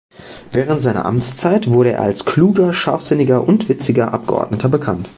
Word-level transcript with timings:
Während 0.51 0.79
seiner 0.79 1.05
Amtszeit 1.05 1.69
wurde 1.69 1.91
er 1.91 2.01
als 2.01 2.25
kluger, 2.25 2.73
scharfsinniger 2.73 3.47
und 3.47 3.69
witziger 3.69 4.11
Abgeordneter 4.15 4.67
bekannt. 4.67 5.09